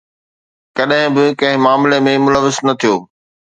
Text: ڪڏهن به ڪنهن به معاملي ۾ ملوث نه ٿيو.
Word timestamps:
ڪڏهن 0.77 1.05
به 1.15 1.23
ڪنهن 1.39 1.55
به 1.57 1.61
معاملي 1.65 1.97
۾ 2.07 2.13
ملوث 2.25 2.57
نه 2.67 2.73
ٿيو. 2.79 2.95